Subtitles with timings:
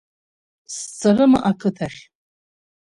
[0.75, 1.99] Сцарыма ақыҭахь?